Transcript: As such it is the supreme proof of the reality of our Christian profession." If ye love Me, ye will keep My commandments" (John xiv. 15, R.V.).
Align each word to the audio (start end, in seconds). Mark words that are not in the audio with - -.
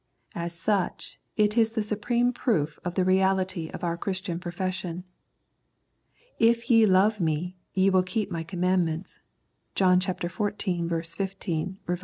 As 0.33 0.53
such 0.55 1.19
it 1.37 1.55
is 1.55 1.73
the 1.73 1.83
supreme 1.83 2.33
proof 2.33 2.79
of 2.83 2.95
the 2.95 3.05
reality 3.05 3.69
of 3.69 3.83
our 3.83 3.95
Christian 3.97 4.39
profession." 4.39 5.03
If 6.39 6.71
ye 6.71 6.87
love 6.87 7.19
Me, 7.19 7.55
ye 7.75 7.91
will 7.91 8.01
keep 8.01 8.31
My 8.31 8.41
commandments" 8.41 9.19
(John 9.75 9.99
xiv. 9.99 10.31
15, 10.31 10.89
R.V.). 11.87 11.99